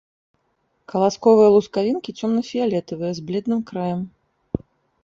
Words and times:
Каласковыя 0.93 1.51
лускавінкі 1.57 2.17
цёмна-фіялетавыя, 2.19 3.11
з 3.21 3.29
бледным 3.31 3.59
краем. 3.71 4.01